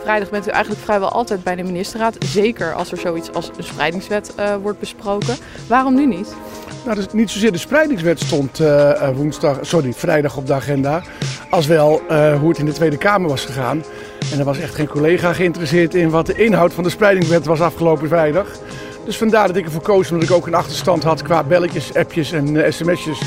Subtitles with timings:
[0.00, 2.16] Vrijdag bent u eigenlijk vrijwel altijd bij de ministerraad.
[2.24, 5.36] Zeker als er zoiets als een spreidingswet uh, wordt besproken.
[5.68, 6.34] Waarom nu niet?
[6.84, 11.02] Nou, dus niet zozeer de spreidingswet stond uh, woensdag, sorry, vrijdag op de agenda.
[11.50, 13.84] Als wel uh, hoe het in de Tweede Kamer was gegaan.
[14.32, 17.60] En er was echt geen collega geïnteresseerd in wat de inhoud van de spreidingswet was
[17.60, 18.46] afgelopen vrijdag.
[19.04, 22.32] Dus vandaar dat ik ervoor koos, omdat ik ook een achterstand had qua belletjes, appjes
[22.32, 23.20] en sms'jes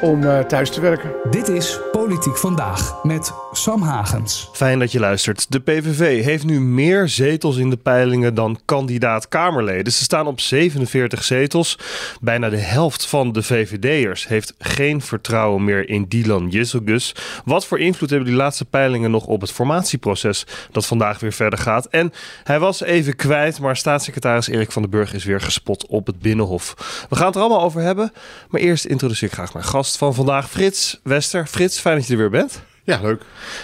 [0.00, 1.10] om uh, thuis te werken.
[1.30, 4.48] Dit is Politiek Vandaag met Sam Hagens.
[4.52, 5.52] Fijn dat je luistert.
[5.52, 9.92] De PVV heeft nu meer zetels in de peilingen dan kandidaat Kamerleden.
[9.92, 11.78] Ze staan op 47 zetels.
[12.20, 17.14] Bijna de helft van de VVD'ers heeft geen vertrouwen meer in Dylan Jisselgus.
[17.44, 21.58] Wat voor invloed hebben die laatste peilingen nog op het formatieproces dat vandaag weer verder
[21.58, 21.86] gaat?
[21.86, 22.12] En
[22.44, 26.18] hij was even kwijt, maar staatssecretaris Erik van den Burg is weer gespot op het
[26.18, 26.74] Binnenhof.
[27.08, 28.12] We gaan het er allemaal over hebben,
[28.48, 31.46] maar eerst introduceer ik graag mijn gast van vandaag, Frits Wester.
[31.46, 32.62] Frits, fijn dat je er weer bent.
[32.84, 33.22] Ja, leuk.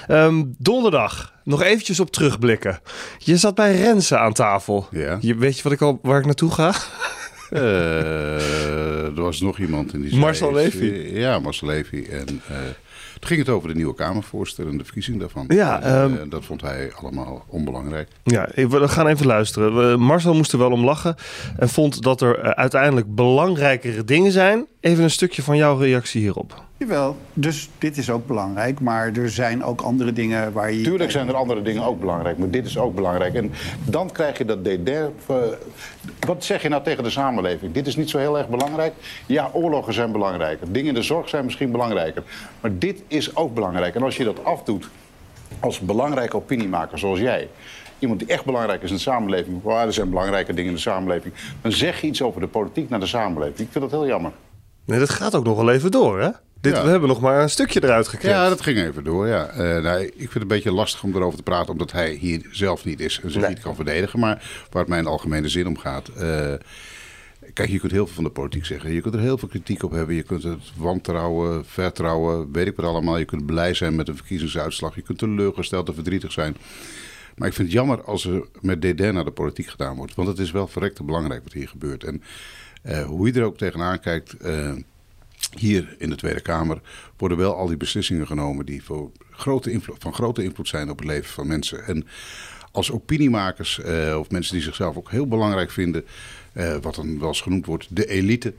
[0.08, 2.80] Um, donderdag, nog eventjes op terugblikken.
[3.18, 4.86] Je zat bij Renze aan tafel.
[4.90, 5.18] Ja.
[5.20, 6.72] Je, weet je wat ik al, waar ik naartoe ga?
[7.50, 11.10] Uh, er was nog iemand in die Marcel Levy.
[11.12, 12.06] Ja, Marcel Levy.
[12.10, 12.56] En uh,
[13.18, 15.44] toen ging het over de nieuwe Kamervoorzitter en de verkiezing daarvan.
[15.48, 18.08] Ja, en, um, dat vond hij allemaal onbelangrijk.
[18.22, 20.00] Ja, we gaan even luisteren.
[20.00, 21.14] Marcel moest er wel om lachen
[21.58, 24.66] en vond dat er uiteindelijk belangrijkere dingen zijn.
[24.80, 26.62] Even een stukje van jouw reactie hierop.
[26.86, 28.80] Jawel, dus dit is ook belangrijk.
[28.80, 30.82] Maar er zijn ook andere dingen waar je...
[30.82, 33.34] Tuurlijk zijn er andere dingen ook belangrijk, maar dit is ook belangrijk.
[33.34, 33.52] En
[33.84, 35.32] dan krijg je dat DDR...
[36.26, 37.72] Wat zeg je nou tegen de samenleving?
[37.72, 38.94] Dit is niet zo heel erg belangrijk.
[39.26, 40.72] Ja, oorlogen zijn belangrijker.
[40.72, 42.22] Dingen in de zorg zijn misschien belangrijker.
[42.60, 43.94] Maar dit is ook belangrijk.
[43.94, 44.88] En als je dat afdoet
[45.60, 47.48] als belangrijke opiniemaker zoals jij...
[47.98, 49.62] Iemand die echt belangrijk is in de samenleving...
[49.62, 51.34] waar er zijn belangrijke dingen in de samenleving...
[51.60, 53.58] dan zeg je iets over de politiek naar de samenleving.
[53.58, 54.32] Ik vind dat heel jammer.
[54.84, 56.30] Nee, dat gaat ook nog wel even door, hè?
[56.64, 56.84] Dit, Ja.
[56.84, 58.38] We hebben nog maar een stukje eruit gekregen.
[58.38, 59.26] Ja, dat ging even door.
[59.26, 59.46] Ja.
[59.48, 62.46] Eh, nou, ik vind het een beetje lastig om erover te praten, omdat hij hier
[62.50, 63.50] zelf niet is en zich Nee.
[63.50, 64.18] niet kan verdedigen.
[64.20, 66.08] Maar waar het mij in algemene zin om gaat.
[66.08, 66.52] eh,
[67.52, 68.92] kijk, je kunt heel veel van de politiek zeggen.
[68.92, 70.14] Je kunt er heel veel kritiek op hebben.
[70.14, 73.18] Je kunt het wantrouwen, vertrouwen, weet ik wat allemaal.
[73.18, 74.94] Je kunt blij zijn met een verkiezingsuitslag.
[74.94, 76.56] Je kunt teleurgesteld en verdrietig zijn.
[77.36, 80.14] Maar ik vind het jammer als er met dédain naar de politiek gedaan wordt.
[80.14, 82.04] Want het is wel verrekte belangrijk wat hier gebeurt.
[82.04, 82.22] En
[82.82, 84.32] eh, hoe je er ook tegenaan kijkt.
[84.36, 84.72] eh,
[85.58, 86.80] hier in de Tweede Kamer
[87.16, 90.98] worden wel al die beslissingen genomen die voor grote invloed, van grote invloed zijn op
[90.98, 91.84] het leven van mensen.
[91.84, 92.06] En
[92.72, 96.04] als opiniemakers eh, of mensen die zichzelf ook heel belangrijk vinden,
[96.52, 98.54] eh, wat dan wel eens genoemd wordt, de elite,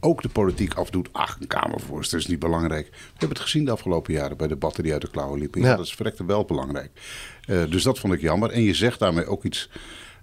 [0.00, 1.08] ook de politiek afdoet.
[1.12, 2.88] Ach, een Kamervoorzitter is niet belangrijk.
[2.90, 5.60] We hebben het gezien de afgelopen jaren bij debatten die uit de klauwen liepen.
[5.60, 5.76] Ja, Ja.
[5.76, 6.90] dat is verrekte wel belangrijk.
[7.44, 8.50] Eh, dus dat vond ik jammer.
[8.50, 9.70] En je zegt daarmee ook iets.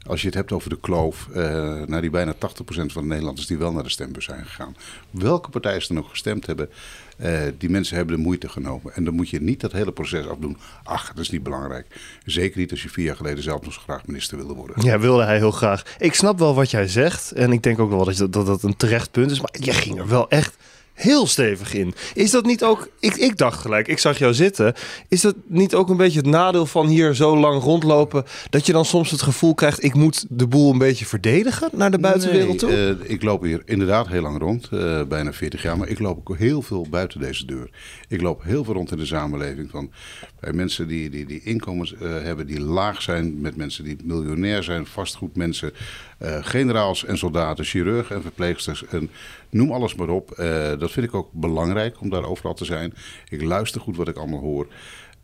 [0.05, 2.37] Als je het hebt over de kloof eh, naar die bijna 80%
[2.67, 4.75] van de Nederlanders die wel naar de stembus zijn gegaan.
[5.11, 6.69] Welke partijen ze dan ook gestemd hebben,
[7.17, 8.93] eh, die mensen hebben de moeite genomen.
[8.93, 10.57] En dan moet je niet dat hele proces afdoen.
[10.83, 11.87] Ach, dat is niet belangrijk.
[12.25, 14.85] Zeker niet als je vier jaar geleden zelf nog graag minister wilde worden.
[14.85, 15.83] Ja, wilde hij heel graag.
[15.99, 17.31] Ik snap wel wat jij zegt.
[17.31, 19.41] En ik denk ook wel dat dat dat een terecht punt is.
[19.41, 20.57] Maar je ging er wel echt
[20.97, 21.93] heel stevig in.
[22.13, 22.89] Is dat niet ook...
[22.99, 24.73] Ik, ik dacht gelijk, ik zag jou zitten.
[25.07, 28.25] Is dat niet ook een beetje het nadeel van hier zo lang rondlopen...
[28.49, 29.83] dat je dan soms het gevoel krijgt...
[29.83, 32.71] ik moet de boel een beetje verdedigen naar de buitenwereld toe?
[32.71, 35.77] Eh, ik loop hier inderdaad heel lang rond, eh, bijna 40 jaar.
[35.77, 37.69] Maar ik loop ook heel veel buiten deze deur.
[38.07, 39.69] Ik loop heel veel rond in de samenleving.
[39.69, 39.91] Van,
[40.39, 43.41] bij mensen die, die, die inkomens eh, hebben die laag zijn.
[43.41, 45.71] Met mensen die miljonair zijn, vastgoedmensen.
[46.17, 48.85] Eh generaals en soldaten, chirurgen en verpleegsters.
[48.85, 49.09] En
[49.49, 50.31] noem alles maar op.
[50.31, 52.93] Eh, dat vind ik ook belangrijk om daar overal te zijn.
[53.29, 54.67] Ik luister goed wat ik allemaal hoor.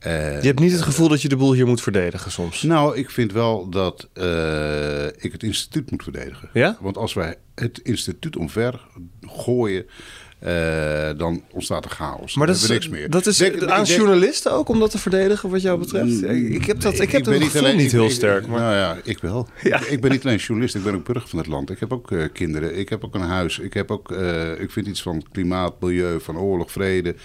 [0.03, 2.61] Eh, Je hebt niet het gevoel dat je de boel hier moet verdedigen soms.
[2.61, 6.49] nou, ik vind wel dat eh, ik het instituut moet verdedigen.
[6.53, 6.77] Ja?
[6.81, 8.81] Want als wij het instituut omver
[9.21, 9.85] gooien,
[10.39, 12.35] eh, dan ontstaat er chaos.
[12.35, 13.09] Maar dat is, niks meer.
[13.09, 16.23] dat is Denk- ik aan denk- journalisten ook om dat te verdedigen wat jou betreft?
[16.23, 18.47] Ik heb dat, ik heb dat ben gevoel alleen- niet ik- heel ik- sterk.
[18.47, 18.59] Maar...
[18.59, 19.47] Nou ja, ik wel.
[19.61, 19.79] Ja.
[19.79, 21.69] Ik, ik ben niet alleen journalist, ik ben ook burger van het land.
[21.69, 23.59] Ik heb ook eh, kinderen, ik heb ook een huis.
[23.59, 27.15] Ik, heb ook, eh, ik vind iets van klimaat, milieu, van oorlog, vrede.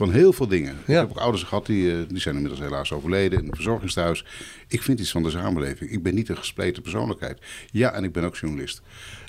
[0.00, 0.72] Van heel veel dingen.
[0.86, 4.24] Ik heb ook ouders gehad, die, eh, die zijn inmiddels helaas overleden in een verzorgingstehuis.
[4.68, 5.90] Ik vind iets van de samenleving.
[5.90, 7.38] Ik ben niet een gespleten persoonlijkheid.
[7.70, 8.82] Ja, en ik ben ook journalist.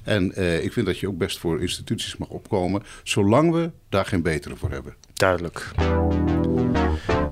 [0.03, 4.05] En eh, ik vind dat je ook best voor instituties mag opkomen, zolang we daar
[4.05, 4.95] geen betere voor hebben.
[5.13, 5.71] Duidelijk.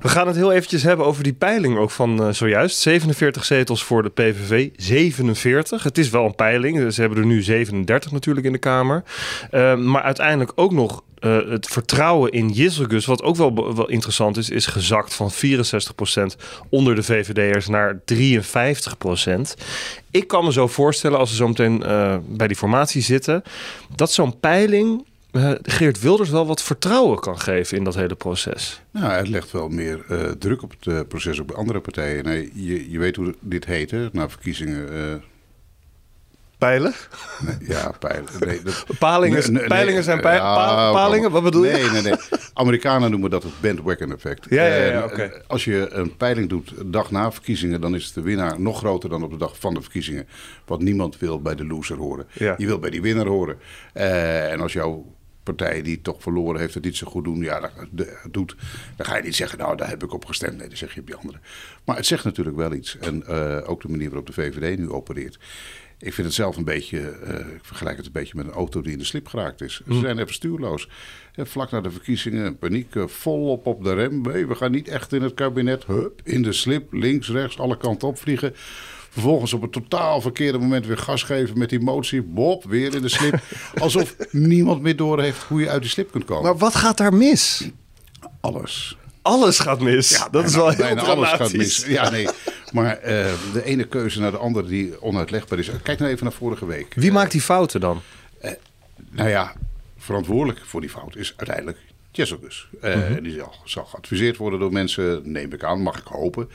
[0.00, 2.78] We gaan het heel eventjes hebben over die peiling ook van eh, zojuist.
[2.78, 5.82] 47 zetels voor de PVV, 47.
[5.82, 6.92] Het is wel een peiling.
[6.92, 9.04] Ze hebben er nu 37 natuurlijk in de Kamer.
[9.50, 14.36] Eh, maar uiteindelijk ook nog eh, het vertrouwen in Jisselgus, wat ook wel, wel interessant
[14.36, 16.36] is, is gezakt van 64%
[16.68, 19.54] onder de VVD'ers naar 53%.
[20.10, 21.78] Ik kan me zo voorstellen, als we zo meteen
[22.28, 23.42] bij die formatie zitten,
[23.96, 28.82] dat zo'n peiling uh, Geert Wilders wel wat vertrouwen kan geven in dat hele proces.
[28.90, 32.24] Nou, het legt wel meer uh, druk op het uh, proces op andere partijen.
[32.24, 34.08] Nee, je, je weet hoe dit heet, hè?
[34.12, 34.88] Na verkiezingen.
[36.58, 36.94] Pijlen?
[37.46, 38.24] Nee, ja, pijlen.
[38.38, 41.30] Nee, dat, palingen, nee, peilingen zijn pij, ja, pa, palingen?
[41.30, 41.90] Wat bedoel nee, je?
[41.90, 42.14] Nee, nee,
[42.54, 44.46] Amerikanen noemen dat het bandwagon effect.
[44.50, 45.42] Ja, ja, ja oké.
[45.46, 49.22] Als je een peiling doet dag na verkiezingen, dan is de winnaar nog groter dan
[49.22, 50.28] op de dag van de verkiezingen.
[50.64, 52.26] Want niemand wil bij de loser horen.
[52.32, 52.54] Ja.
[52.58, 53.58] Je wil bij die winnaar horen.
[53.94, 55.06] Uh, en als jouw
[55.54, 58.56] partij die toch verloren heeft het niet zo goed doen, ja, dat, doet,
[58.96, 60.56] dan ga je niet zeggen, nou, daar heb ik op gestemd.
[60.56, 61.38] Nee, dan zeg je op die andere.
[61.84, 62.98] Maar het zegt natuurlijk wel iets.
[62.98, 65.38] En uh, ook de manier waarop de VVD nu opereert.
[65.98, 68.82] Ik vind het zelf een beetje, uh, ik vergelijk het een beetje met een auto
[68.82, 69.82] die in de slip geraakt is.
[69.88, 70.88] Ze zijn even stuurloos.
[71.34, 74.20] En vlak na de verkiezingen, paniek, uh, volop op de rem.
[74.20, 75.84] Nee, we gaan niet echt in het kabinet.
[75.84, 78.54] Hup, in de slip, links, rechts, alle kanten opvliegen.
[79.10, 82.22] Vervolgens op het totaal verkeerde moment weer gas geven met die motie.
[82.22, 83.40] Bob, weer in de slip.
[83.80, 86.42] Alsof niemand meer door heeft hoe je uit die slip kunt komen.
[86.42, 87.70] Maar wat gaat daar mis?
[88.40, 88.96] Alles.
[89.22, 90.10] Alles gaat mis.
[90.10, 91.08] Ja, dat bijna, is wel heel dramatisch.
[91.08, 91.84] alles gaat mis.
[91.86, 92.28] Ja, nee.
[92.72, 93.02] Maar uh,
[93.52, 95.70] de ene keuze naar de andere die onuitlegbaar is.
[95.82, 96.94] Kijk nou even naar vorige week.
[96.94, 98.02] Wie uh, maakt die fouten dan?
[98.44, 98.50] Uh,
[99.10, 99.52] nou ja,
[99.98, 101.78] verantwoordelijk voor die fout is uiteindelijk
[102.10, 102.68] Jesselgus.
[102.84, 103.22] Uh, mm -hmm.
[103.22, 106.48] Die zal, zal geadviseerd worden door mensen, neem ik aan, mag ik hopen.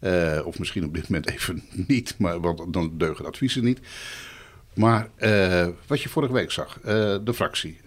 [0.00, 3.80] Uh, of misschien op dit moment even niet, maar, want dan deugen de adviezen niet.
[4.74, 6.80] Maar uh, wat je vorige week zag,
[7.24, 7.80] de fractie.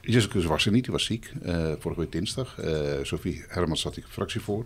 [0.00, 1.32] Jesselgus was er niet, die was ziek.
[1.78, 2.58] vorige week dinsdag.
[3.02, 4.64] Sophie Hermans zat die fractie voor.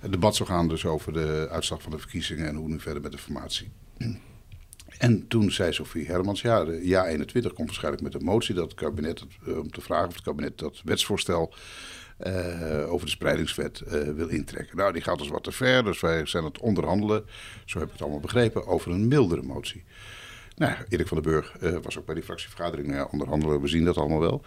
[0.00, 3.02] Het debat zou gaan dus over de uitslag van de verkiezingen en hoe nu verder
[3.02, 3.70] met de formatie.
[4.98, 8.64] En toen zei Sophie Hermans, ja, de ja 21 komt waarschijnlijk met een motie dat
[8.64, 11.54] het kabinet, om te vragen of het kabinet dat wetsvoorstel
[12.26, 14.76] uh, over de spreidingswet uh, wil intrekken.
[14.76, 17.24] Nou, die gaat dus wat te ver, dus wij zijn het onderhandelen,
[17.64, 19.84] zo heb ik het allemaal begrepen, over een mildere motie.
[20.56, 24.20] Nou, Erik van den Burg was ook bij die fractievergadering onderhandelen, we zien dat allemaal
[24.20, 24.42] wel.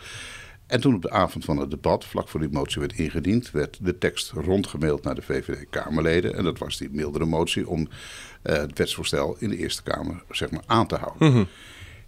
[0.71, 3.77] En toen op de avond van het debat, vlak voor die motie werd ingediend, werd
[3.81, 6.35] de tekst rondgemaild naar de VVD-Kamerleden.
[6.35, 10.51] En dat was die mildere motie om uh, het wetsvoorstel in de Eerste Kamer zeg
[10.51, 11.31] maar, aan te houden.
[11.31, 11.47] -hmm.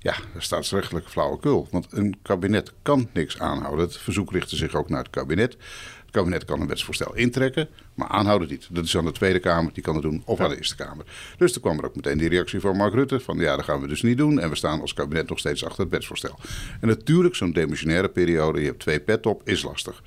[0.03, 1.67] Ja, staatsrechtelijk flauwekul.
[1.71, 3.85] Want een kabinet kan niks aanhouden.
[3.85, 5.51] Het verzoek richtte zich ook naar het kabinet.
[5.53, 8.67] Het kabinet kan een wetsvoorstel intrekken, maar aanhouden niet.
[8.71, 11.05] Dat is aan de Tweede Kamer, die kan het doen, of aan de Eerste Kamer.
[11.37, 13.81] Dus toen kwam er ook meteen die reactie van Mark Rutte: van ja, dat gaan
[13.81, 14.39] we dus niet doen.
[14.39, 16.39] En we staan als kabinet nog steeds achter het wetsvoorstel.
[16.81, 20.01] En natuurlijk, zo'n demissionaire periode, je hebt twee pet op, is lastig.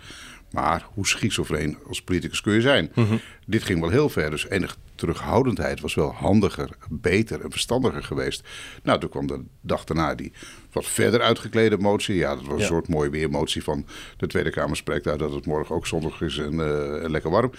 [0.51, 2.91] Maar hoe schizofreen als politicus kun je zijn?
[2.95, 3.21] Mm -hmm.
[3.47, 8.43] Dit ging wel heel ver, dus enige terughoudendheid was wel handiger, beter en verstandiger geweest.
[8.83, 10.33] Nou, toen kwam de dag daarna die
[10.73, 12.15] wat verder uitgeklede motie.
[12.15, 12.61] Ja, dat was ja.
[12.61, 16.21] een soort mooie weermotie van de Tweede Kamer spreekt uit dat het morgen ook zondag
[16.21, 17.51] is en, uh, en lekker warm.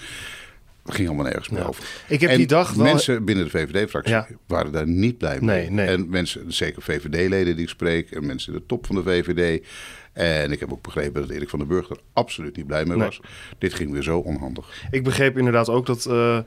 [0.88, 1.68] Dat ging allemaal nergens meer ja.
[1.68, 1.84] over.
[2.08, 2.86] Ik heb en die dag wel...
[2.86, 4.28] Mensen binnen de VVD-fractie Ja.
[4.46, 5.58] waren daar niet blij mee.
[5.58, 5.88] Nee, nee.
[5.88, 8.12] En mensen, zeker VVD-leden die ik spreek...
[8.12, 9.66] en mensen in de top van de VVD...
[10.18, 12.98] En ik heb ook begrepen dat Erik van den Burg er absoluut niet blij mee
[12.98, 13.06] Nee.
[13.06, 13.20] was.
[13.58, 14.84] Dit ging weer zo onhandig.
[14.92, 16.40] Ik begreep inderdaad ook dat, eh,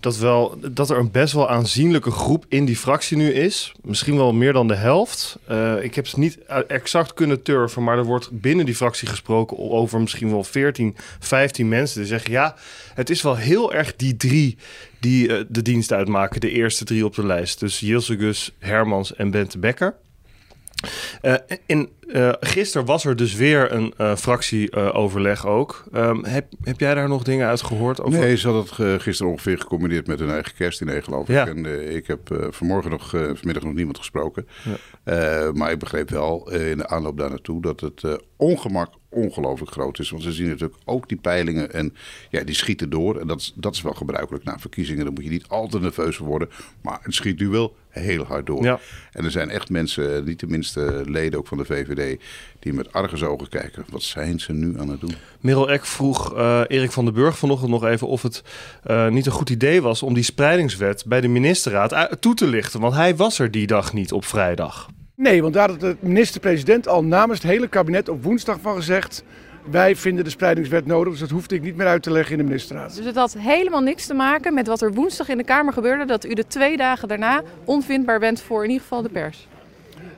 [0.00, 3.72] dat, wel, dat er een best wel aanzienlijke groep in die fractie nu is.
[3.82, 5.38] Misschien wel meer dan de helft.
[5.46, 9.58] Eh, ik heb het niet exact kunnen turven, maar er wordt binnen die fractie gesproken
[9.58, 11.98] over misschien wel 14, 15 mensen.
[11.98, 12.56] Die zeggen ja,
[12.94, 14.58] het is wel heel erg die drie
[14.98, 16.40] die eh, de dienst uitmaken.
[16.40, 17.60] De eerste drie op de lijst.
[17.60, 19.94] Dus Jilse Gus, Hermans en Bente Becker.
[21.22, 21.34] Uh,
[21.66, 25.84] en uh, gisteren was er dus weer een uh, fractieoverleg ook.
[25.94, 28.02] Um, heb, heb jij daar nog dingen uit gehoord?
[28.02, 28.18] Over?
[28.18, 31.34] Nee, ze hadden het gisteren ongeveer gecombineerd met hun eigen kerstdiner, geloof ik.
[31.34, 31.46] Ja.
[31.46, 34.46] En uh, ik heb vanmorgen nog, vanmiddag nog niemand gesproken.
[35.04, 35.52] Ja.
[35.52, 38.02] maar ik begreep wel in de aanloop daar naartoe dat het
[38.36, 40.10] ongemak ongelooflijk groot is.
[40.10, 41.94] Want ze zien natuurlijk ook die peilingen en
[42.30, 43.20] ja, die schieten door.
[43.20, 45.04] En dat is, dat is wel gebruikelijk na verkiezingen.
[45.04, 46.48] Dan moet je niet al te nerveus worden.
[46.82, 48.62] Maar het schiet nu wel heel hard door.
[48.62, 48.80] Ja.
[49.12, 51.99] En er zijn echt mensen, niet tenminste leden ook van de VVD,
[52.58, 53.84] die met argusogen kijken.
[53.90, 55.14] Wat zijn ze nu aan het doen?
[55.40, 58.42] Merel Eck vroeg uh, Erik van den Burg vanochtend nog even of het
[58.86, 62.80] uh, niet een goed idee was om die spreidingswet bij de ministerraad toe te lichten.
[62.80, 64.88] Want hij was er die dag niet op vrijdag.
[65.14, 69.24] Nee, want daar had de minister-president al namens het hele kabinet op woensdag van gezegd...
[69.70, 72.38] wij vinden de spreidingswet nodig, dus dat hoefde ik niet meer uit te leggen in
[72.38, 72.96] de ministerraad.
[72.96, 76.04] Dus het had helemaal niks te maken met wat er woensdag in de Kamer gebeurde...
[76.04, 79.48] dat u de twee dagen daarna onvindbaar bent voor in ieder geval de pers?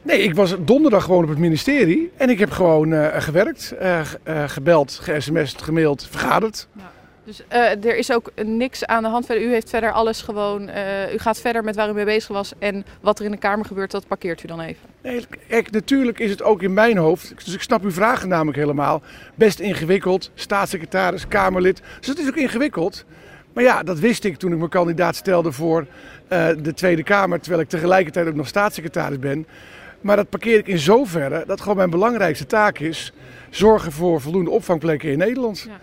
[0.03, 4.01] Nee, ik was donderdag gewoon op het ministerie en ik heb gewoon uh, gewerkt, uh,
[4.29, 6.69] uh, gebeld, ge-sms'd, gemaild, vergaderd.
[6.73, 6.91] Ja.
[7.25, 9.31] Dus er is ook niks aan de hand.
[9.31, 10.71] U heeft verder alles gewoon.
[11.13, 12.53] U gaat verder met waar u mee bezig was.
[12.59, 14.89] En wat er in de Kamer gebeurt, dat parkeert u dan even.
[15.03, 17.45] Nee, kijk, natuurlijk is het ook in mijn hoofd.
[17.45, 19.03] Dus ik snap uw vragen namelijk helemaal.
[19.35, 20.31] Best ingewikkeld.
[20.35, 21.83] Staatssecretaris, Kamerlid.
[21.99, 23.05] Dus het is ook ingewikkeld.
[23.53, 25.87] Maar ja, dat wist ik toen ik mijn kandidaat stelde voor
[26.63, 27.41] de Tweede Kamer.
[27.41, 29.47] Terwijl ik tegelijkertijd ook nog staatssecretaris ben.
[30.01, 33.13] Maar dat parkeer ik in zoverre dat gewoon mijn belangrijkste taak is...
[33.51, 35.65] zorgen voor voldoende opvangplekken in Nederland.
[35.69, 35.81] Ja.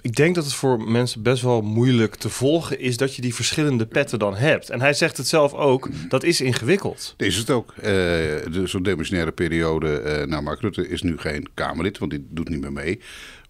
[0.00, 3.34] Ik denk dat het voor mensen best wel moeilijk te volgen is dat je die
[3.34, 4.70] verschillende petten dan hebt.
[4.70, 7.14] En hij zegt het zelf ook, dat is ingewikkeld.
[7.16, 7.74] Is het ook.
[7.76, 9.98] Eh, de, Zo'n demissionaire periode.
[9.98, 13.00] eh nou, Mark Rutte is nu geen Kamerlid, want die doet niet meer mee.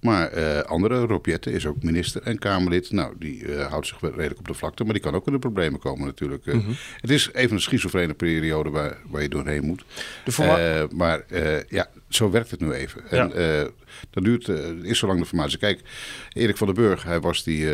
[0.04, 2.90] Maar eh, andere, Rob Jetten is ook minister en Kamerlid.
[2.90, 5.38] Nou, die eh, houdt zich redelijk op de vlakte, maar die kan ook in de
[5.38, 6.46] problemen komen natuurlijk.
[6.46, 6.58] Eh,
[7.00, 9.84] Het is even een schizofrene periode waar, waar je doorheen moet.
[10.24, 11.24] De maar
[11.68, 13.10] ja, zo werkt het nu even.
[13.10, 13.28] En
[14.10, 14.48] dat duurt,
[14.82, 15.58] is zo lang de formatie.
[15.58, 15.80] Kijk,
[16.32, 17.68] Erik van den Burg, hij was die,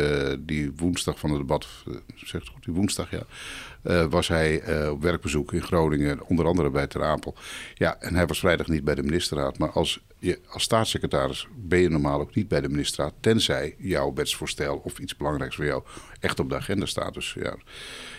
[0.45, 1.67] die woensdag van het debat,
[2.15, 6.87] zeg het goed, die woensdag ja, was hij op werkbezoek in Groningen, onder andere bij
[6.87, 7.35] Ter Apel.
[7.73, 9.57] Ja, en hij was vrijdag niet bij de ministerraad.
[9.57, 10.01] Maar als,
[10.47, 15.17] als staatssecretaris ben je normaal ook niet bij de ministerraad, tenzij jouw wetsvoorstel of iets
[15.17, 15.83] belangrijks voor jou
[16.19, 17.13] echt op de agenda staat.
[17.13, 17.55] Dus ja,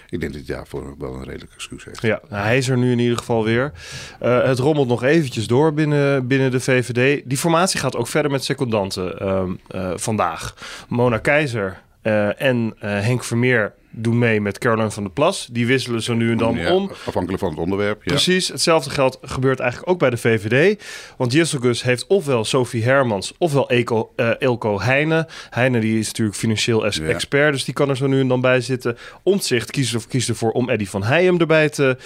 [0.08, 2.02] ik denk dat hij daarvoor wel een redelijk excuus heeft.
[2.02, 3.72] Ja, nou, hij is er nu in ieder geval weer.
[4.20, 7.22] Eh, het rommelt nog eventjes door binnen, binnen de VVD.
[7.24, 10.54] Die formatie gaat ook verder met secondanten ehm, eh, vandaag.
[10.88, 15.48] Mona Keizer eh, en eh, Henk Vermeer doen mee met Caroline van der Plas.
[15.52, 16.90] Die wisselen zo nu en dan Ja, om.
[17.06, 18.02] Afhankelijk van het onderwerp.
[18.04, 18.10] Ja.
[18.10, 20.82] Precies, hetzelfde geldt gebeurt eigenlijk ook bij de VVD.
[21.16, 25.26] Want Jesselgus heeft ofwel Sophie Hermans ofwel Eko, eh, Elko Heijnen.
[25.50, 27.02] Heijnen die is natuurlijk financieel Ja.
[27.04, 28.96] expert, dus die kan er zo nu en dan bij zitten.
[29.22, 31.96] Omtzigt kiest, er- kiest ervoor om Eddy van Heijem erbij te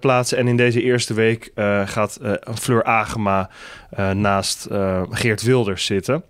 [0.00, 0.38] plaatsen.
[0.38, 1.50] En in deze eerste week
[1.84, 2.18] gaat
[2.54, 3.50] Fleur Agema
[4.14, 4.66] naast
[5.10, 6.22] Geert Wilders zitten.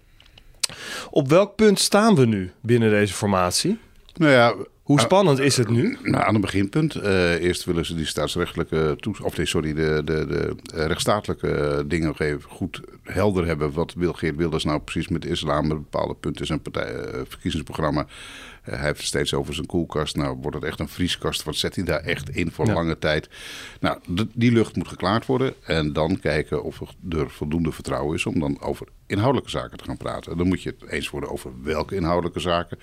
[1.10, 3.78] Op welk punt staan we nu binnen deze formatie?
[4.16, 5.98] Nou ja, Hoe spannend is het nu?
[6.02, 6.94] Nou, aan een beginpunt.
[6.94, 11.84] Eh, eerst willen ze die staatsrechtelijke toes of nee, sorry, de, de, de eh, rechtsstatelijke
[11.86, 13.72] dingen nog even goed helder hebben.
[13.72, 15.66] Wat wil Geert Wilders nou precies met de islam?
[15.66, 18.06] Met bepaalde punten in zijn partij, eh, verkiezingsprogramma.
[18.62, 20.16] Eh, hij heeft het steeds over zijn koelkast.
[20.16, 21.42] Nou, wordt het echt een vrieskast?
[21.42, 22.72] Wat zet hij daar echt in voor Ja.
[22.72, 23.28] lange tijd?
[23.80, 23.98] Nou,
[24.34, 25.54] die lucht moet geklaard worden.
[25.62, 29.96] En dan kijken of er voldoende vertrouwen is om dan over inhoudelijke zaken te gaan
[29.96, 30.36] praten.
[30.36, 32.78] Dan moet je het eens worden over welke inhoudelijke zaken.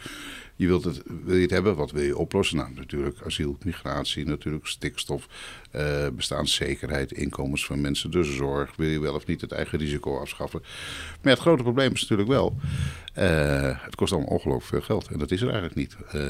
[0.55, 1.75] Je wilt het, wil je het hebben?
[1.75, 2.57] Wat wil je oplossen?
[2.57, 5.27] Nou, natuurlijk asiel, migratie, natuurlijk stikstof,
[5.71, 8.75] eh, bestaanszekerheid, inkomens van mensen, de zorg.
[8.75, 10.59] Wil je wel of niet het eigen risico afschaffen?
[10.61, 12.55] Maar ja, het grote probleem is natuurlijk wel,
[13.13, 15.07] eh, het kost allemaal ongelooflijk veel geld.
[15.07, 15.95] En dat is er eigenlijk niet.
[16.11, 16.21] Eh,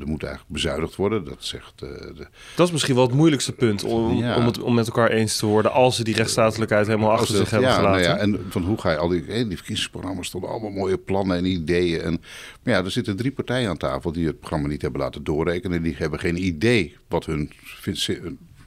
[0.00, 2.26] er moet eigenlijk bezuinigd worden, dat zegt eh, de,
[2.56, 4.36] Dat is misschien wel het moeilijkste punt om, Ja.
[4.36, 7.50] om, het, om met elkaar eens te worden als ze die rechtsstatelijkheid helemaal achter zich
[7.50, 8.00] hebben ja, gelaten.
[8.00, 10.98] Nou ja, en van hoe ga je al die, hè, die verkiezingsprogramma's stonden allemaal mooie
[10.98, 12.00] plannen en ideeën.
[12.00, 12.20] En,
[12.62, 15.82] maar ja, er zitten drie partijen aan tafel die het programma niet hebben laten doorrekenen.
[15.82, 17.52] Die hebben geen idee wat hun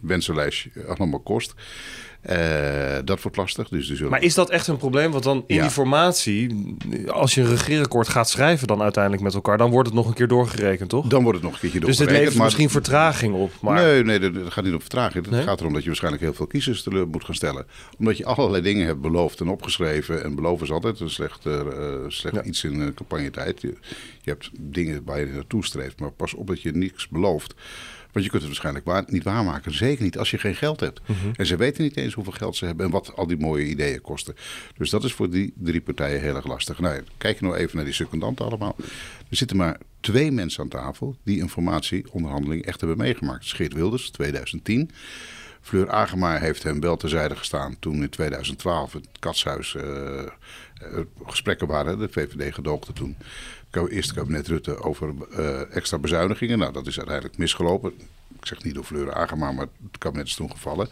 [0.01, 1.53] wensenlijstje allemaal kost.
[2.21, 3.69] Eh, dat wordt lastig.
[3.69, 4.11] Dus zullen...
[4.11, 5.11] Maar is dat echt een probleem?
[5.11, 5.61] Want dan in Ja.
[5.61, 6.75] die formatie,
[7.07, 10.13] als je een regeerakkoord gaat schrijven dan uiteindelijk met elkaar, dan wordt het nog een
[10.13, 11.07] keer doorgerekend, toch?
[11.07, 13.51] Dan wordt het nog een keertje dus dit doorgerekend, levert maar- misschien vertraging op.
[13.61, 15.25] Maar Nee, nee, dat, gaat niet om vertraging.
[15.25, 15.43] Het Nee?
[15.43, 17.65] gaat erom dat je waarschijnlijk heel veel kiezers teleur moet gaan stellen.
[17.99, 20.23] Omdat je allerlei dingen hebt beloofd en opgeschreven.
[20.23, 21.65] En beloven is altijd een slecht, eh, eh,
[22.07, 22.43] slecht Ja.
[22.43, 23.61] iets in uh, campagnetijd.
[23.61, 23.67] Je,
[24.21, 27.53] je hebt dingen waar je naartoe streeft, maar pas op dat je niks belooft.
[28.11, 29.73] Want je kunt het waarschijnlijk waar, niet waarmaken.
[29.73, 31.01] Zeker niet als je geen geld hebt.
[31.35, 34.01] En ze weten niet eens hoeveel geld ze hebben en wat al die mooie ideeën
[34.01, 34.35] kosten.
[34.77, 36.79] Dus dat is voor die drie partijen heel erg lastig.
[36.79, 38.75] Nou, kijk je nou even naar die secundanten allemaal.
[39.29, 43.53] Er zitten maar twee mensen aan tafel die informatieonderhandeling echt hebben meegemaakt.
[43.53, 44.91] Geert Wilders, 2010.
[45.61, 50.27] Fleur Agema heeft hem wel terzijde gestaan toen in 2012 het Katshuis eh, eh,
[51.25, 51.99] gesprekken waren.
[51.99, 53.17] De VVD gedoogde toen.
[53.71, 56.57] Het eerste kabinet Rutte over eh, extra bezuinigingen.
[56.59, 57.91] Nou, dat is uiteindelijk misgelopen.
[58.39, 60.87] Ik zeg niet door Fleur Agema, maar het kabinet is toen gevallen.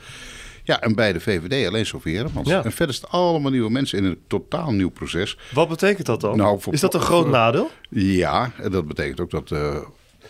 [0.64, 2.50] Ja, en bij de VVD alleen Hermans.
[2.50, 2.64] Ja.
[2.64, 5.38] En verder is het allemaal nieuwe mensen in een totaal nieuw proces.
[5.54, 6.38] wat betekent dat dan?
[6.38, 7.72] Nou, voor- is dat een groot voor- nadeel?
[7.90, 9.52] Ja, en dat betekent ook dat...
[9.52, 9.78] eh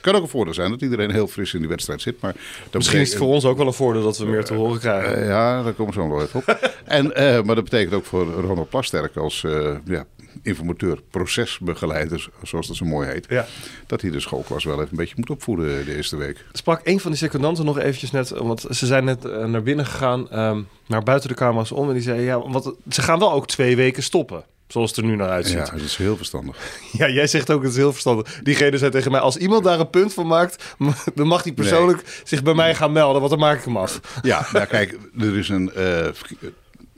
[0.01, 2.21] kan ook een voordeel zijn dat iedereen heel fris in die wedstrijd zit.
[2.21, 2.35] Maar
[2.71, 5.15] Misschien is het voor ons ook wel een voordeel dat we meer te horen krijgen.
[5.21, 6.71] eh, ja, daar komen we zo nog wel even op.
[6.85, 10.05] en, eh, maar dat betekent ook voor Ronald Plasterk als eh, ja,
[10.43, 13.25] informateur, procesbegeleider, zoals dat zo mooi heet.
[13.29, 13.45] Ja.
[13.87, 16.45] Dat hij de schoolklas wel even een beetje moet opvoeden de eerste week.
[16.51, 19.85] Sprak een van die secondanten nog eventjes net, want ze zijn net eh, naar binnen
[19.85, 21.87] gegaan, ehm, naar buiten de camera's om.
[21.87, 24.43] En die zei, ja, want ze gaan wel ook twee weken stoppen.
[24.67, 25.53] Zoals het er nu naar uitziet.
[25.57, 25.71] Ja, Ja.
[25.71, 26.57] dat is heel verstandig.
[26.91, 28.39] jij zegt ook het is heel verstandig.
[28.43, 30.75] Diegene zei tegen mij, als iemand daar een punt van maakt,
[31.15, 33.99] dan mag hij persoonlijk zich bij mij gaan melden, want dan maak ik hem af.
[34.21, 35.71] Ja, nou kijk, er is een...
[35.73, 36.07] eh,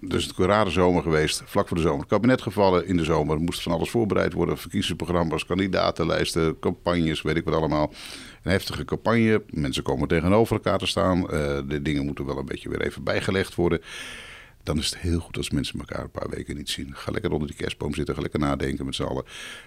[0.10, 2.00] er is een rare zomer geweest, vlak voor de zomer.
[2.00, 3.36] Het kabinet gevallen in de zomer.
[3.36, 4.58] Er moest van alles voorbereid worden.
[4.58, 7.94] Verkiezingsprogramma's, kandidatenlijsten, campagnes, weet ik wat allemaal.
[8.44, 9.44] Een heftige campagne.
[9.50, 11.30] Mensen komen tegenover elkaar te staan.
[11.30, 13.82] Eh, de dingen moeten wel een beetje weer even bijgelegd worden.
[14.64, 16.96] Dan is het heel goed als mensen elkaar een paar weken niet zien.
[16.96, 18.16] Ga lekker onder die kerstboom zitten.
[18.16, 19.26] Ga lekker nadenken met z'n allen.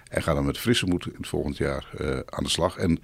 [0.09, 2.77] En ga dan met frisse moed het volgend jaar eh, aan de slag.
[2.77, 2.99] En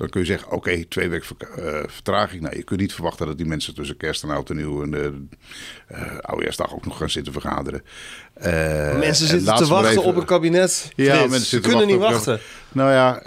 [0.00, 2.42] Dan kun je zeggen, oké, twee weken eh, vertraging.
[2.42, 4.90] Nou, je kunt niet verwachten dat die mensen tussen kerst en oud en nieuw en
[4.90, 5.26] de
[5.86, 7.82] eh oudejaarsdag ook nog gaan zitten vergaderen.
[8.34, 8.52] Eh,
[8.98, 10.92] Mensen en zitten te wachten even- op een kabinet.
[10.96, 12.40] Ja, mensen Ze zitten kunnen niet op- wachten.
[12.72, 13.22] Nou ja,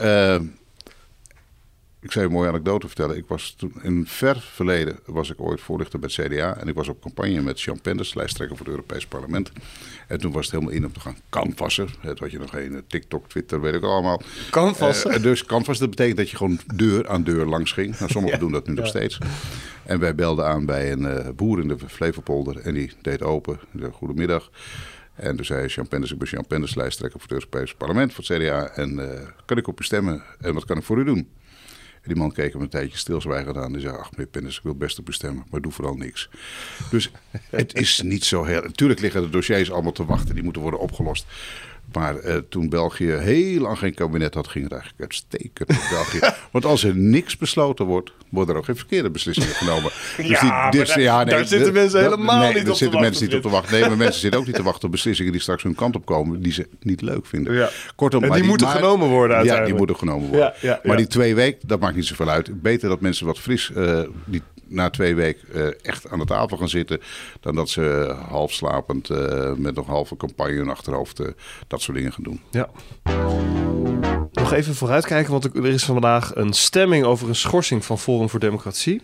[2.04, 3.18] ik zou je een mooie anekdote vertellen.
[3.18, 6.68] Ik was toen in het ver verleden was ik ooit voorlichter bij het CDA en
[6.68, 9.52] ik was op campagne met Jean Penders, lijsttrekker voor het Europees Parlement.
[10.08, 11.88] En toen was het helemaal in om te gaan canvassen.
[12.00, 14.22] Het wat je nog een eh, TikTok, Twitter, weet ik allemaal.
[14.50, 15.12] Canvassen?
[15.12, 18.00] Eh, dus canvas, dat betekent dat je gewoon deur aan deur langs ging.
[18.00, 19.18] Nou, sommigen doen dat nu nog steeds.
[19.84, 23.60] En wij belden aan bij een eh, boer in de Flevopolder en die deed open.
[23.92, 24.50] Goedemiddag.
[25.14, 28.24] En toen zei Jean Penders, ik ben Jean Penders, lijsttrekker voor het Europees Parlement, voor
[28.28, 28.68] het CDA.
[28.68, 29.00] En
[29.46, 30.24] kan ik op u stemmen?
[30.40, 31.30] En wat kan ik voor u doen?
[32.06, 33.72] Die man keek hem een tijdje stilzwijgend aan.
[33.72, 36.30] Die zei, ach meneer Penders, ik wil best op u stemmen, maar doe vooral niks.
[36.90, 37.12] Dus
[37.50, 38.62] het is niet zo heel...
[38.62, 41.26] Natuurlijk liggen de dossiers allemaal te wachten, die moeten worden opgelost.
[41.94, 46.20] Maar eh, toen België heel lang geen kabinet had, ging het eigenlijk uitstekend met België.
[46.52, 49.92] Want als er niks besloten wordt, worden er ook geen verkeerde beslissingen genomen.
[50.18, 50.44] Dus Ja,
[51.16, 53.42] maar daar- daar zitten mensen helemaal nee, niet op daar zitten wachten, mensen niet op
[53.42, 53.72] te wachten.
[53.80, 56.06] Nee, maar mensen zitten ook niet te wachten op beslissingen die straks hun kant op
[56.06, 57.54] komen, die ze niet leuk vinden.
[57.54, 57.70] Ja.
[57.96, 59.78] Kortom, En maar die moeten genomen worden Ja, die uiteindelijk.
[59.78, 60.54] moeten genomen worden.
[60.62, 62.62] Ja, maar die twee weken, dat maakt niet zoveel uit.
[62.62, 66.58] Beter dat mensen wat fris eh, die na twee weken eh, echt aan de tafel
[66.58, 67.00] gaan zitten,
[67.40, 71.22] dan dat ze half slapend eh, met nog halve campagne in hun achterhoofd
[71.68, 72.42] dat soort dingen gaan doen.
[72.52, 72.70] Ja.
[74.54, 79.02] Even vooruitkijken, want er is vandaag een stemming over een schorsing van Forum voor Democratie.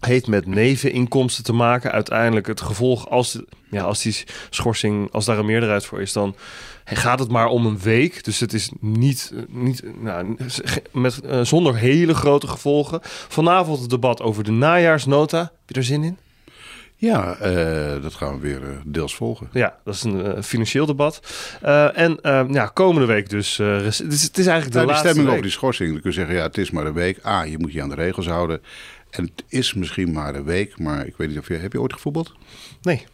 [0.00, 1.92] Heeft met neveninkomsten te maken.
[1.92, 6.36] Uiteindelijk het gevolg, als, ja, als die schorsing, als daar een meerderheid voor is, dan
[6.84, 8.24] gaat het maar om een week.
[8.24, 10.36] Dus het is niet, niet nou,
[10.92, 13.00] met, eh, zonder hele grote gevolgen.
[13.28, 15.38] Vanavond het debat over de najaarsnota.
[15.38, 16.18] Heb je er zin in?
[17.00, 19.48] Ja, eh, dat gaan we weer eh, deels volgen.
[19.52, 21.20] Ja, dat is een eh, financieel debat.
[21.94, 23.56] En eh, ja, komende week dus.
[23.56, 25.28] het, is, eigenlijk de Nou, laatste stemming week.
[25.28, 27.26] over die schorsing, dan kun je zeggen, ja, het is maar een week.
[27.26, 28.62] A, je moet je aan de regels houden.
[29.10, 31.54] En het is misschien maar een week, maar ik weet niet of je...
[31.54, 32.32] Heb je ooit gevoetbald?
[32.82, 33.06] Nee.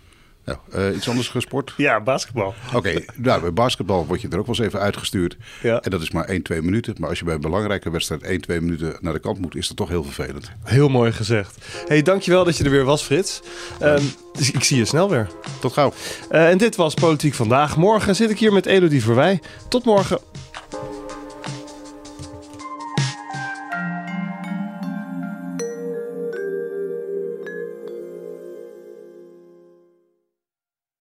[0.44, 1.74] Nou, eh, iets anders gesport?
[1.76, 2.54] Ja, basketbal.
[2.74, 5.36] Oké, nou, bij basketbal word je er ook wel eens even uitgestuurd.
[5.62, 5.80] Ja.
[5.80, 6.94] En dat is maar 1, 2 minuten.
[6.98, 9.68] Maar als je bij een belangrijke wedstrijd 1, 2 minuten naar de kant moet, is
[9.68, 10.50] dat toch heel vervelend.
[10.64, 11.58] Heel mooi gezegd.
[11.86, 13.42] hey, dankjewel dat je er weer was, Frits.
[13.80, 15.28] Ehm, dus ik zie je snel weer.
[15.60, 15.92] Tot gauw.
[16.30, 17.76] Eh, en dit was Politiek Vandaag.
[17.76, 19.40] Morgen zit ik hier met Elodie Verwij.
[19.68, 20.18] Tot morgen.